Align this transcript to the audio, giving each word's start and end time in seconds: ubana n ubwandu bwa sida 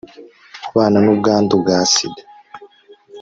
ubana 0.69 0.97
n 1.05 1.07
ubwandu 1.13 1.53
bwa 1.61 1.77
sida 1.91 2.23